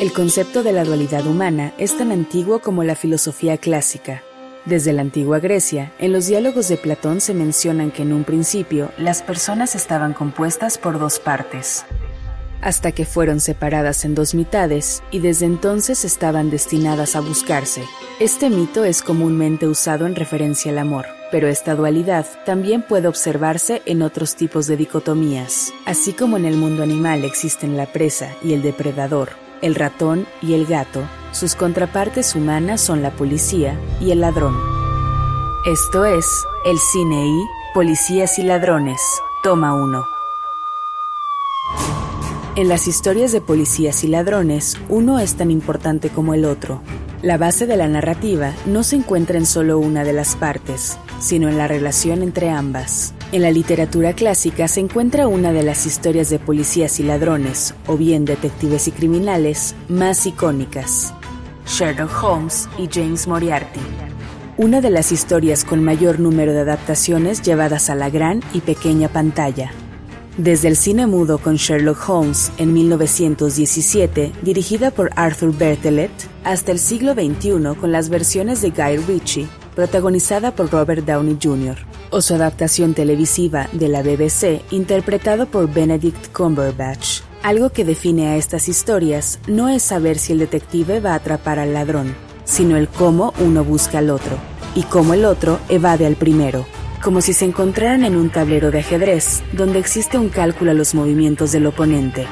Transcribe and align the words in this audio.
El 0.00 0.14
concepto 0.14 0.62
de 0.62 0.72
la 0.72 0.84
dualidad 0.84 1.26
humana 1.26 1.74
es 1.76 1.94
tan 1.94 2.10
antiguo 2.10 2.60
como 2.60 2.84
la 2.84 2.94
filosofía 2.94 3.58
clásica. 3.58 4.22
Desde 4.64 4.94
la 4.94 5.02
antigua 5.02 5.40
Grecia, 5.40 5.92
en 5.98 6.14
los 6.14 6.26
diálogos 6.26 6.68
de 6.68 6.78
Platón 6.78 7.20
se 7.20 7.34
mencionan 7.34 7.90
que 7.90 8.00
en 8.00 8.14
un 8.14 8.24
principio 8.24 8.92
las 8.96 9.20
personas 9.20 9.74
estaban 9.74 10.14
compuestas 10.14 10.78
por 10.78 10.98
dos 10.98 11.18
partes, 11.20 11.84
hasta 12.62 12.92
que 12.92 13.04
fueron 13.04 13.40
separadas 13.40 14.06
en 14.06 14.14
dos 14.14 14.34
mitades 14.34 15.02
y 15.10 15.18
desde 15.18 15.44
entonces 15.44 16.06
estaban 16.06 16.48
destinadas 16.48 17.14
a 17.14 17.20
buscarse. 17.20 17.82
Este 18.20 18.48
mito 18.48 18.84
es 18.84 19.02
comúnmente 19.02 19.68
usado 19.68 20.06
en 20.06 20.16
referencia 20.16 20.72
al 20.72 20.78
amor, 20.78 21.04
pero 21.30 21.46
esta 21.46 21.74
dualidad 21.74 22.24
también 22.46 22.80
puede 22.80 23.06
observarse 23.06 23.82
en 23.84 24.00
otros 24.00 24.34
tipos 24.34 24.66
de 24.66 24.78
dicotomías. 24.78 25.74
Así 25.84 26.14
como 26.14 26.38
en 26.38 26.46
el 26.46 26.56
mundo 26.56 26.82
animal 26.82 27.22
existen 27.22 27.76
la 27.76 27.84
presa 27.84 28.34
y 28.42 28.54
el 28.54 28.62
depredador, 28.62 29.49
el 29.62 29.74
ratón 29.74 30.26
y 30.42 30.54
el 30.54 30.66
gato, 30.66 31.02
sus 31.32 31.54
contrapartes 31.54 32.34
humanas 32.34 32.80
son 32.80 33.02
la 33.02 33.10
policía 33.10 33.78
y 34.00 34.10
el 34.10 34.20
ladrón. 34.20 34.56
Esto 35.66 36.04
es 36.04 36.26
El 36.64 36.78
Cine 36.78 37.26
y 37.26 37.44
Policías 37.74 38.38
y 38.38 38.42
Ladrones, 38.42 39.00
toma 39.42 39.74
1. 39.74 40.20
En 42.56 42.68
las 42.68 42.88
historias 42.88 43.30
de 43.30 43.40
policías 43.40 44.02
y 44.02 44.08
ladrones, 44.08 44.76
uno 44.88 45.20
es 45.20 45.36
tan 45.36 45.50
importante 45.50 46.10
como 46.10 46.34
el 46.34 46.44
otro. 46.44 46.82
La 47.22 47.38
base 47.38 47.66
de 47.66 47.76
la 47.76 47.86
narrativa 47.86 48.52
no 48.66 48.82
se 48.82 48.96
encuentra 48.96 49.38
en 49.38 49.46
solo 49.46 49.78
una 49.78 50.02
de 50.02 50.12
las 50.12 50.34
partes, 50.34 50.98
sino 51.20 51.48
en 51.48 51.56
la 51.56 51.68
relación 51.68 52.22
entre 52.22 52.50
ambas. 52.50 53.14
En 53.30 53.42
la 53.42 53.52
literatura 53.52 54.14
clásica 54.14 54.66
se 54.66 54.80
encuentra 54.80 55.28
una 55.28 55.52
de 55.52 55.62
las 55.62 55.86
historias 55.86 56.30
de 56.30 56.40
policías 56.40 56.98
y 56.98 57.04
ladrones, 57.04 57.74
o 57.86 57.96
bien 57.96 58.24
detectives 58.24 58.88
y 58.88 58.90
criminales, 58.90 59.76
más 59.88 60.26
icónicas. 60.26 61.14
Sherlock 61.66 62.10
Holmes 62.24 62.68
y 62.76 62.88
James 62.92 63.28
Moriarty. 63.28 63.80
Una 64.56 64.80
de 64.80 64.90
las 64.90 65.12
historias 65.12 65.64
con 65.64 65.84
mayor 65.84 66.18
número 66.18 66.52
de 66.52 66.60
adaptaciones 66.60 67.42
llevadas 67.42 67.88
a 67.88 67.94
la 67.94 68.10
gran 68.10 68.42
y 68.52 68.60
pequeña 68.60 69.08
pantalla. 69.08 69.70
Desde 70.36 70.68
el 70.68 70.76
cine 70.76 71.06
mudo 71.06 71.38
con 71.38 71.56
Sherlock 71.56 72.08
Holmes 72.08 72.50
en 72.56 72.72
1917, 72.72 74.32
dirigida 74.42 74.90
por 74.90 75.10
Arthur 75.14 75.56
Bertelet, 75.56 76.10
hasta 76.44 76.72
el 76.72 76.78
siglo 76.78 77.14
XXI 77.14 77.74
con 77.78 77.92
las 77.92 78.08
versiones 78.08 78.62
de 78.62 78.70
Guy 78.70 78.96
Ritchie, 78.96 79.48
protagonizada 79.74 80.54
por 80.54 80.70
Robert 80.70 81.04
Downey 81.04 81.38
Jr., 81.42 81.76
o 82.10 82.20
su 82.20 82.34
adaptación 82.34 82.94
televisiva 82.94 83.68
de 83.72 83.88
la 83.88 84.02
BBC, 84.02 84.62
interpretado 84.70 85.46
por 85.46 85.72
Benedict 85.72 86.32
Cumberbatch. 86.32 87.20
Algo 87.42 87.70
que 87.70 87.84
define 87.84 88.28
a 88.28 88.36
estas 88.36 88.68
historias 88.68 89.38
no 89.46 89.68
es 89.68 89.82
saber 89.82 90.18
si 90.18 90.32
el 90.32 90.40
detective 90.40 91.00
va 91.00 91.12
a 91.12 91.16
atrapar 91.16 91.58
al 91.58 91.72
ladrón, 91.72 92.14
sino 92.44 92.76
el 92.76 92.88
cómo 92.88 93.32
uno 93.38 93.64
busca 93.64 93.98
al 93.98 94.10
otro 94.10 94.36
y 94.74 94.82
cómo 94.82 95.14
el 95.14 95.24
otro 95.24 95.58
evade 95.68 96.06
al 96.06 96.16
primero, 96.16 96.66
como 97.02 97.20
si 97.20 97.32
se 97.32 97.44
encontraran 97.44 98.04
en 98.04 98.16
un 98.16 98.30
tablero 98.30 98.70
de 98.70 98.80
ajedrez 98.80 99.42
donde 99.52 99.78
existe 99.78 100.18
un 100.18 100.28
cálculo 100.28 100.72
a 100.72 100.74
los 100.74 100.94
movimientos 100.94 101.52
del 101.52 101.66
oponente. 101.66 102.26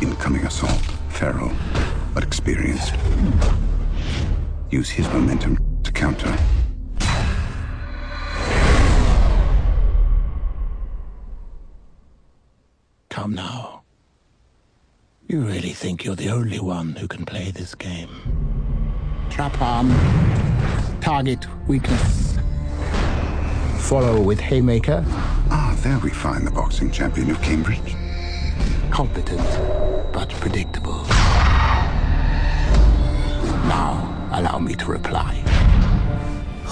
Incoming 0.00 0.44
assault. 0.46 0.92
Pharaoh, 1.22 1.52
but 2.14 2.24
experienced. 2.24 2.94
Use 4.72 4.88
his 4.88 5.06
momentum 5.08 5.58
to 5.82 5.92
counter. 5.92 6.34
Come 13.10 13.34
now. 13.34 13.82
You 15.28 15.42
really 15.42 15.72
think 15.72 16.04
you're 16.06 16.14
the 16.14 16.30
only 16.30 16.58
one 16.58 16.92
who 16.94 17.06
can 17.06 17.26
play 17.26 17.50
this 17.50 17.74
game? 17.74 18.08
Trap 19.28 19.60
arm. 19.60 19.90
Target 21.02 21.46
weakness. 21.68 22.38
Follow 23.76 24.22
with 24.22 24.40
haymaker. 24.40 25.04
Ah, 25.50 25.78
there 25.82 25.98
we 25.98 26.08
find 26.08 26.46
the 26.46 26.50
boxing 26.50 26.90
champion 26.90 27.30
of 27.30 27.42
Cambridge. 27.42 27.94
Competent, 28.90 29.42
but 30.14 30.30
predictable. 30.40 31.04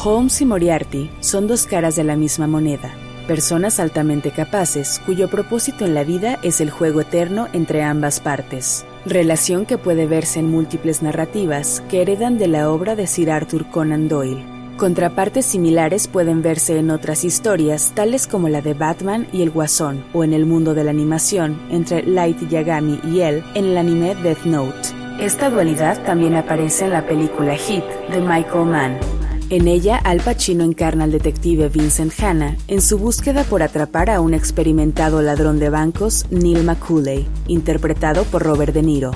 Holmes 0.03 0.41
y 0.41 0.47
Moriarty 0.47 1.11
son 1.21 1.47
dos 1.47 1.67
caras 1.67 1.95
de 1.97 2.05
la 2.05 2.17
misma 2.17 2.47
moneda, 2.47 2.91
personas 3.27 3.79
altamente 3.79 4.31
capaces 4.31 5.01
cuyo 5.05 5.29
propósito 5.29 5.85
en 5.85 5.95
la 5.95 6.05
vida 6.05 6.39
es 6.43 6.61
el 6.61 6.71
juego 6.71 7.03
eterno 7.03 7.49
entre 7.53 7.83
ambas 7.83 8.19
partes, 8.19 8.85
relación 9.05 9.67
que 9.67 9.79
puede 9.79 10.07
verse 10.07 10.41
en 10.41 10.51
múltiples 10.51 11.03
narrativas 11.03 11.83
que 11.89 12.03
heredan 12.03 12.39
de 12.39 12.49
la 12.49 12.71
obra 12.71 12.97
de 12.97 13.07
Sir 13.07 13.31
Arthur 13.31 13.67
Conan 13.71 14.09
Doyle. 14.09 14.45
Contrapartes 14.79 15.45
similares 15.45 16.09
pueden 16.09 16.41
verse 16.41 16.79
en 16.79 16.91
otras 16.91 17.23
historias, 17.23 17.93
tales 17.95 18.27
como 18.27 18.49
la 18.49 18.63
de 18.63 18.73
Batman 18.73 19.27
y 19.31 19.43
el 19.43 19.51
Guasón, 19.51 20.03
o 20.15 20.25
en 20.25 20.33
el 20.33 20.47
mundo 20.47 20.73
de 20.73 20.85
la 20.85 20.91
animación, 20.91 21.61
entre 21.71 22.03
Light 22.03 22.49
Yagami 22.49 22.99
y 23.05 23.21
él, 23.21 23.45
en 23.55 23.67
el 23.67 23.77
anime 23.77 24.15
Death 24.15 24.47
Note. 24.47 25.00
Esta 25.21 25.51
dualidad 25.51 26.03
también 26.05 26.35
aparece 26.35 26.87
en 26.87 26.93
la 26.93 27.07
película 27.07 27.55
Hit 27.55 27.85
de 28.11 28.23
Michael 28.23 28.65
Mann. 28.65 28.99
En 29.51 29.69
ella, 29.69 29.97
Al 29.99 30.21
Pacino 30.21 30.65
encarna 30.65 31.05
al 31.05 31.13
detective 31.13 31.69
Vincent 31.69 32.19
Hanna 32.19 32.57
en 32.69 32.81
su 32.81 32.97
búsqueda 32.97 33.45
por 33.45 33.63
atrapar 33.63 34.09
a 34.09 34.23
un 34.23 34.33
experimentado 34.33 35.21
ladrón 35.21 35.59
de 35.59 35.69
bancos, 35.69 36.25
Neil 36.31 36.65
McCulley, 36.65 37.29
interpretado 37.49 38.25
por 38.25 38.45
Robert 38.45 38.73
De 38.73 38.83
Niro. 38.83 39.11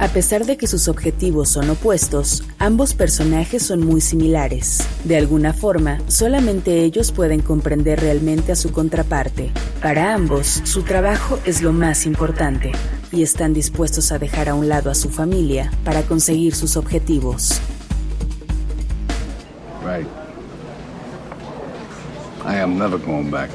A 0.00 0.08
pesar 0.08 0.46
de 0.46 0.56
que 0.56 0.66
sus 0.66 0.88
objetivos 0.88 1.50
son 1.50 1.68
opuestos, 1.68 2.42
ambos 2.58 2.94
personajes 2.94 3.62
son 3.62 3.84
muy 3.84 4.00
similares. 4.00 4.78
De 5.04 5.18
alguna 5.18 5.52
forma, 5.52 5.98
solamente 6.08 6.84
ellos 6.84 7.12
pueden 7.12 7.42
comprender 7.42 8.00
realmente 8.00 8.50
a 8.50 8.56
su 8.56 8.72
contraparte. 8.72 9.52
Para 9.82 10.14
ambos, 10.14 10.62
su 10.64 10.84
trabajo 10.84 11.38
es 11.44 11.60
lo 11.60 11.74
más 11.74 12.06
importante, 12.06 12.72
y 13.12 13.22
están 13.22 13.52
dispuestos 13.52 14.10
a 14.10 14.18
dejar 14.18 14.48
a 14.48 14.54
un 14.54 14.70
lado 14.70 14.90
a 14.90 14.94
su 14.94 15.10
familia 15.10 15.70
para 15.84 16.00
conseguir 16.00 16.54
sus 16.54 16.78
objetivos. 16.78 17.60
Right. 19.84 20.06
I 22.46 22.58
am 22.58 22.78
never 22.78 22.98
going 22.98 23.30
back. 23.30 23.50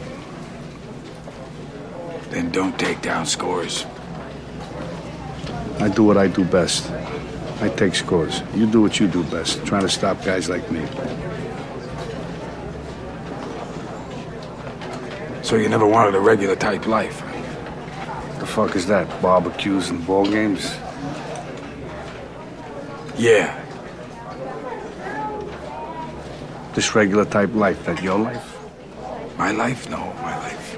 Then 2.30 2.52
don't 2.52 2.78
take 2.78 3.02
down 3.02 3.26
scores. 3.26 3.88
I 5.80 5.90
do 5.90 6.04
what 6.04 6.18
I 6.18 6.28
do 6.28 6.44
best. 6.44 6.90
I 7.62 7.70
take 7.70 7.96
scores. 7.96 8.42
You 8.54 8.66
do 8.66 8.82
what 8.82 9.00
you 9.00 9.08
do 9.08 9.24
best, 9.24 9.66
trying 9.66 9.84
to 9.84 9.90
stop 9.90 10.24
guys 10.24 10.50
like 10.50 10.70
me. 10.72 10.86
So 15.42 15.56
you 15.56 15.70
never 15.70 15.86
wanted 15.86 16.16
a 16.16 16.20
regular 16.20 16.56
type 16.56 16.88
life? 16.88 17.22
The 18.40 18.46
fuck 18.46 18.76
is 18.76 18.88
that? 18.88 19.08
Barbecues 19.22 19.90
and 19.90 20.06
ball 20.06 20.26
games? 20.26 20.76
Yeah. 23.18 23.62
This 26.74 26.94
regular 26.96 27.26
type 27.26 27.54
life, 27.54 27.86
that 27.86 28.02
your 28.02 28.20
life? 28.20 28.58
My 29.38 29.52
life? 29.52 29.90
No, 29.90 30.14
my 30.22 30.38
life. 30.38 30.78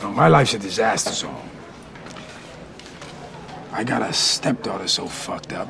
No, 0.00 0.12
my 0.12 0.28
life's 0.28 0.54
a 0.54 0.58
disaster 0.58 1.12
zone. 1.12 1.50
I 3.74 3.82
got 3.82 4.02
a 4.02 4.12
stepdaughter 4.12 4.86
so 4.86 5.08
fucked 5.08 5.52
up 5.52 5.68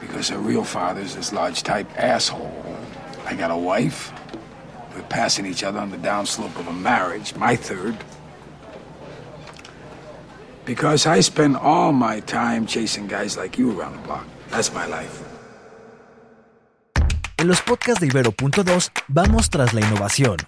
because 0.00 0.28
her 0.28 0.38
real 0.38 0.64
father's 0.64 1.14
this 1.14 1.32
large 1.32 1.62
type 1.62 1.86
asshole. 1.96 2.50
I 3.24 3.36
got 3.36 3.52
a 3.52 3.56
wife. 3.56 4.12
We're 4.92 5.02
passing 5.02 5.46
each 5.46 5.62
other 5.62 5.78
on 5.78 5.90
the 5.92 5.98
downslope 5.98 6.58
of 6.58 6.66
a 6.66 6.72
marriage, 6.72 7.32
my 7.36 7.54
third. 7.54 7.96
Because 10.64 11.06
I 11.06 11.20
spend 11.20 11.56
all 11.56 11.92
my 11.92 12.18
time 12.18 12.66
chasing 12.66 13.06
guys 13.06 13.36
like 13.36 13.56
you 13.56 13.70
around 13.70 13.92
the 13.92 14.02
block. 14.02 14.26
That's 14.50 14.74
my 14.74 14.86
life. 14.86 15.22
En 17.36 17.46
los 17.46 17.62
podcasts 17.62 18.00
de 18.00 18.08
Ibero.2 18.08 18.90
vamos 19.06 19.48
tras 19.48 19.72
la 19.74 19.80
innovación. 19.80 20.38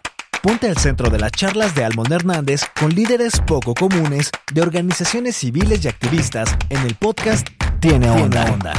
Ponte 0.42 0.68
al 0.68 0.76
centro 0.76 1.10
de 1.10 1.18
las 1.18 1.32
charlas 1.32 1.74
de 1.74 1.84
Almond 1.84 2.12
Hernández 2.12 2.62
con 2.78 2.90
líderes 2.90 3.40
poco 3.46 3.74
comunes 3.74 4.30
de 4.52 4.62
organizaciones 4.62 5.36
civiles 5.36 5.84
y 5.84 5.88
activistas 5.88 6.56
en 6.70 6.78
el 6.82 6.94
podcast 6.94 7.48
Tiene 7.80 8.08
Onda. 8.08 8.44
Onda. 8.52 8.72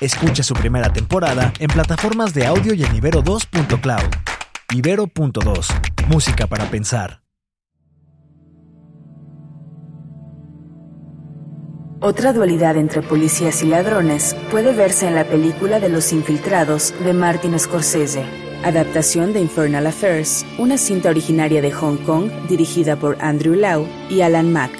Escucha 0.00 0.42
su 0.42 0.54
primera 0.54 0.92
temporada 0.92 1.52
en 1.58 1.68
plataformas 1.68 2.32
de 2.32 2.46
audio 2.46 2.72
y 2.72 2.84
en 2.84 3.00
ibero2.cloud. 3.00 4.14
Ibero.2. 4.72 5.66
Música 6.08 6.46
para 6.46 6.70
pensar. 6.70 7.20
Otra 12.00 12.32
dualidad 12.32 12.76
entre 12.76 13.02
policías 13.02 13.62
y 13.62 13.66
ladrones 13.66 14.36
puede 14.50 14.74
verse 14.74 15.06
en 15.06 15.14
la 15.14 15.24
película 15.24 15.80
de 15.80 15.88
Los 15.88 16.12
Infiltrados 16.12 16.92
de 17.02 17.14
Martin 17.14 17.58
Scorsese, 17.58 18.26
adaptación 18.64 19.34
de 19.34 19.40
Infernal 19.40 19.86
Affairs, 19.86 20.44
una 20.58 20.78
cinta 20.78 21.10
originaria 21.10 21.60
de 21.60 21.70
Hong 21.70 21.98
Kong 21.98 22.30
dirigida 22.48 22.96
por 22.96 23.16
Andrew 23.20 23.54
Lau 23.54 23.86
y 24.08 24.22
Alan 24.22 24.52
Mack. 24.52 24.72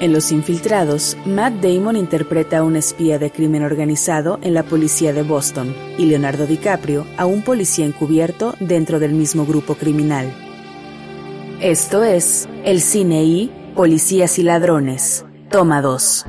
En 0.00 0.12
Los 0.12 0.32
Infiltrados, 0.32 1.16
Matt 1.24 1.54
Damon 1.62 1.96
interpreta 1.96 2.58
a 2.58 2.62
un 2.62 2.76
espía 2.76 3.18
de 3.18 3.30
crimen 3.30 3.62
organizado 3.62 4.38
en 4.42 4.52
la 4.52 4.64
policía 4.64 5.12
de 5.12 5.22
Boston 5.22 5.74
y 5.96 6.06
Leonardo 6.06 6.46
DiCaprio 6.46 7.06
a 7.16 7.24
un 7.24 7.42
policía 7.42 7.86
encubierto 7.86 8.54
dentro 8.60 9.00
del 9.00 9.12
mismo 9.12 9.46
grupo 9.46 9.76
criminal. 9.76 10.30
Esto 11.60 12.02
es 12.02 12.48
El 12.64 12.80
Cine 12.80 13.24
y 13.24 13.50
Policías 13.74 14.38
y 14.38 14.42
Ladrones, 14.42 15.24
toma 15.48 15.80
2. 15.80 16.26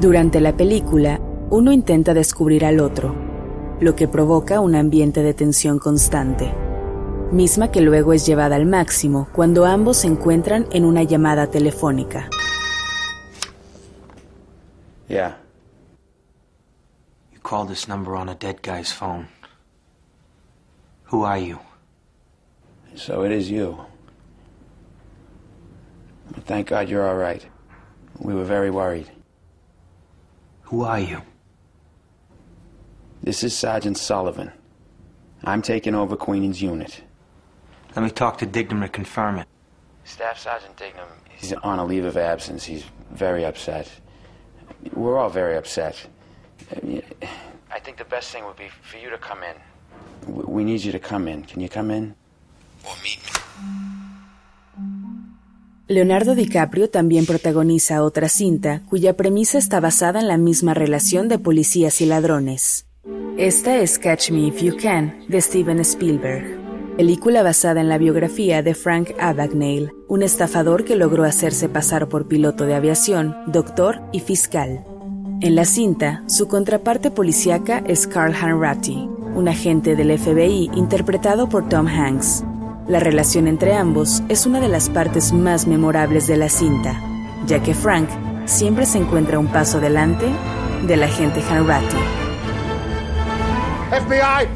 Durante 0.00 0.40
la 0.40 0.56
película, 0.56 1.20
uno 1.50 1.70
intenta 1.70 2.14
descubrir 2.14 2.64
al 2.64 2.80
otro, 2.80 3.14
lo 3.80 3.94
que 3.94 4.08
provoca 4.08 4.60
un 4.60 4.74
ambiente 4.74 5.22
de 5.22 5.34
tensión 5.34 5.78
constante, 5.78 6.54
misma 7.30 7.70
que 7.70 7.80
luego 7.82 8.12
es 8.12 8.24
llevada 8.26 8.56
al 8.56 8.66
máximo 8.66 9.28
cuando 9.32 9.66
ambos 9.66 9.98
se 9.98 10.06
encuentran 10.06 10.66
en 10.72 10.84
una 10.84 11.02
llamada 11.02 11.48
telefónica. 11.48 12.28
Yeah. 15.08 15.36
You 17.32 17.38
called 17.42 17.68
this 17.68 17.86
number 17.86 18.14
on 18.14 18.28
a 18.28 18.34
dead 18.34 18.62
guy's 18.62 18.92
phone. 18.92 19.28
Who 21.12 21.24
are 21.24 21.38
you? 21.38 21.58
So 22.94 23.24
it 23.24 23.30
is 23.30 23.48
you. 23.48 23.76
Thank 26.46 26.70
God 26.70 26.88
you're 26.88 27.06
all 27.06 27.16
right. 27.16 27.44
We 28.18 28.34
were 28.34 28.44
very 28.44 28.70
worried. 28.70 29.10
Who 30.62 30.82
are 30.82 30.98
you? 30.98 31.22
This 33.26 33.42
is 33.42 33.58
Sergeant 33.58 33.98
Sullivan. 33.98 34.52
I'm 35.42 35.60
taking 35.60 35.96
over 35.96 36.14
Queen's 36.14 36.62
unit. 36.62 37.02
Let 37.96 38.04
me 38.04 38.10
talk 38.10 38.38
to 38.38 38.46
Dignam 38.46 38.82
to 38.82 38.88
confirm 38.88 39.40
it. 39.40 39.48
Staff 40.04 40.38
Sergeant 40.38 40.76
Dignam, 40.76 41.08
he's 41.36 41.52
on 41.64 41.80
a 41.80 41.84
leave 41.84 42.04
of 42.04 42.16
absence. 42.16 42.64
He's 42.64 42.84
very 43.10 43.44
upset. 43.44 43.90
We're 44.94 45.18
all 45.18 45.28
very 45.28 45.56
upset. 45.56 45.96
I 46.70 47.80
think 47.80 47.96
the 47.96 48.04
best 48.04 48.30
thing 48.30 48.44
would 48.44 48.56
be 48.56 48.68
for 48.82 48.96
you 48.98 49.10
to 49.10 49.18
come 49.18 49.42
in. 49.42 49.56
We 50.46 50.62
need 50.62 50.84
you 50.84 50.92
to 50.92 51.00
come 51.00 51.26
in. 51.26 51.42
Can 51.42 51.60
you 51.60 51.68
come 51.68 51.90
in? 51.90 52.14
Or 52.84 52.94
meet 53.02 53.18
me. 53.26 53.32
Leonardo 55.88 56.36
DiCaprio 56.36 56.90
también 56.90 57.26
protagoniza 57.26 58.04
otra 58.04 58.28
cinta 58.28 58.82
cuya 58.88 59.16
premisa 59.16 59.58
está 59.58 59.80
basada 59.80 60.20
en 60.20 60.28
la 60.28 60.36
misma 60.36 60.74
relación 60.74 61.26
de 61.26 61.40
policías 61.40 62.00
y 62.00 62.06
ladrones. 62.06 62.85
Esta 63.38 63.76
es 63.76 63.98
Catch 63.98 64.30
Me 64.30 64.48
If 64.48 64.62
You 64.62 64.76
Can, 64.80 65.24
de 65.28 65.40
Steven 65.40 65.78
Spielberg, 65.80 66.58
película 66.96 67.42
basada 67.42 67.80
en 67.80 67.88
la 67.88 67.98
biografía 67.98 68.62
de 68.62 68.74
Frank 68.74 69.10
Abagnale, 69.20 69.92
un 70.08 70.22
estafador 70.22 70.84
que 70.84 70.96
logró 70.96 71.24
hacerse 71.24 71.68
pasar 71.68 72.08
por 72.08 72.26
piloto 72.26 72.64
de 72.64 72.74
aviación, 72.74 73.36
doctor 73.46 74.00
y 74.12 74.20
fiscal. 74.20 74.84
En 75.40 75.54
la 75.54 75.64
cinta, 75.64 76.24
su 76.26 76.48
contraparte 76.48 77.10
policíaca 77.10 77.82
es 77.86 78.06
Carl 78.06 78.34
Hanratty, 78.34 79.08
un 79.34 79.48
agente 79.48 79.94
del 79.94 80.18
FBI 80.18 80.70
interpretado 80.74 81.48
por 81.48 81.68
Tom 81.68 81.86
Hanks, 81.86 82.42
la 82.88 83.00
relación 83.00 83.48
entre 83.48 83.74
ambos 83.74 84.22
es 84.28 84.46
una 84.46 84.60
de 84.60 84.68
las 84.68 84.88
partes 84.88 85.32
más 85.32 85.66
memorables 85.66 86.28
de 86.28 86.36
la 86.36 86.48
cinta, 86.48 87.00
ya 87.46 87.60
que 87.60 87.74
Frank 87.74 88.08
siempre 88.46 88.86
se 88.86 88.98
encuentra 88.98 89.38
un 89.38 89.48
paso 89.48 89.80
delante 89.80 90.26
del 90.86 91.02
agente 91.02 91.40
Hanratty. 91.42 92.25
FBI! 93.90 94.48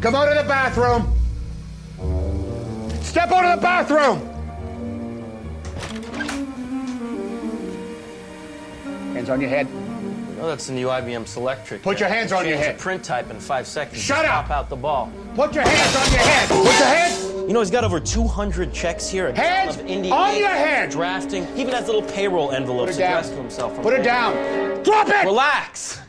Come 0.00 0.14
out 0.14 0.28
of 0.28 0.36
the 0.36 0.48
bathroom! 0.48 1.06
Step 3.02 3.30
out 3.30 3.44
of 3.44 3.56
the 3.56 3.62
bathroom! 3.62 4.18
Hands 9.14 9.28
on 9.30 9.40
your 9.40 9.50
head. 9.50 9.68
Oh, 10.40 10.46
that's 10.48 10.66
the 10.66 10.72
new 10.72 10.86
IBM 10.88 11.24
Selectric. 11.26 11.82
Put 11.82 12.00
your 12.00 12.08
hands 12.08 12.32
on 12.32 12.48
your 12.48 12.56
head. 12.56 12.78
print 12.78 13.04
type 13.04 13.30
in 13.30 13.38
five 13.38 13.66
seconds. 13.66 14.00
Shut 14.02 14.24
up! 14.24 14.46
Pop 14.46 14.50
out 14.50 14.68
the 14.70 14.76
ball. 14.76 15.12
Put 15.34 15.54
your 15.54 15.64
hands 15.64 15.94
on 15.96 16.10
your 16.12 16.22
head. 16.22 16.48
Put 16.48 16.64
your 16.64 16.72
hands. 16.88 17.24
You 17.46 17.52
know, 17.52 17.60
he's 17.60 17.70
got 17.70 17.84
over 17.84 18.00
200 18.00 18.72
checks 18.72 19.08
here. 19.08 19.28
A 19.28 19.36
Hands 19.36 19.76
ton 19.76 19.84
of 19.84 19.90
indie 19.90 20.10
on 20.10 20.36
your 20.38 20.48
head! 20.48 20.90
Drafting. 20.90 21.46
He 21.54 21.62
even 21.62 21.74
has 21.74 21.86
little 21.86 22.02
payroll 22.02 22.52
envelopes 22.52 22.92
Put 22.92 23.00
it 23.00 23.02
down. 23.04 23.12
addressed 23.18 23.32
to 23.32 23.36
himself. 23.38 23.74
from 23.74 23.82
Put 23.84 23.92
it 23.94 24.02
payroll. 24.02 24.32
down. 24.34 24.82
Drop 24.82 25.08
it! 25.08 25.24
Relax. 25.26 26.00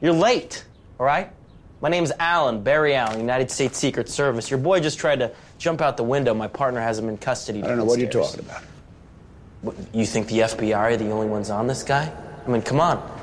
You're 0.00 0.12
late, 0.12 0.64
all 0.98 1.06
right? 1.06 1.30
My 1.80 1.88
name's 1.88 2.10
Alan, 2.18 2.62
Barry 2.62 2.94
Allen, 2.94 3.20
United 3.20 3.50
States 3.50 3.78
Secret 3.78 4.08
Service. 4.08 4.50
Your 4.50 4.58
boy 4.58 4.80
just 4.80 4.98
tried 4.98 5.20
to 5.20 5.32
jump 5.58 5.80
out 5.80 5.96
the 5.96 6.02
window. 6.02 6.34
My 6.34 6.48
partner 6.48 6.80
has 6.80 6.98
him 6.98 7.08
in 7.08 7.18
custody. 7.18 7.62
I 7.62 7.68
don't 7.68 7.78
know 7.78 7.84
what 7.84 8.00
you're 8.00 8.10
talking 8.10 8.40
about. 8.40 8.62
What, 9.62 9.76
you 9.92 10.04
think 10.06 10.28
the 10.28 10.40
FBI 10.40 10.76
are 10.76 10.96
the 10.96 11.10
only 11.10 11.28
ones 11.28 11.50
on 11.50 11.66
this 11.66 11.82
guy? 11.82 12.12
I 12.46 12.50
mean, 12.50 12.62
come 12.62 12.80
on. 12.80 13.17